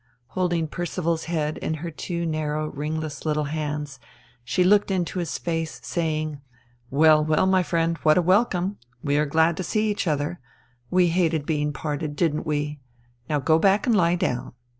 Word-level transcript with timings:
Holding 0.29 0.67
Percival's 0.67 1.25
head 1.25 1.59
in 1.59 1.75
her 1.75 1.91
two 1.91 2.25
narrow, 2.25 2.69
ringless 2.71 3.23
little 3.23 3.43
hands, 3.43 3.99
she 4.43 4.63
looked 4.63 4.89
into 4.89 5.19
his 5.19 5.37
face, 5.37 5.79
saying, 5.83 6.41
"Well, 6.89 7.23
well, 7.23 7.45
my 7.45 7.61
friend. 7.61 7.95
What 8.01 8.17
a 8.17 8.21
welcome! 8.23 8.77
We 9.03 9.17
are 9.19 9.27
glad 9.27 9.57
to 9.57 9.63
see 9.63 9.91
each 9.91 10.07
other 10.07 10.39
we 10.89 11.09
hated 11.09 11.45
being 11.45 11.71
parted, 11.71 12.15
didn't 12.15 12.47
we? 12.47 12.79
Now 13.29 13.39
go 13.41 13.59
back 13.59 13.85
and 13.85 13.95
lie 13.95 14.15
down." 14.15 14.53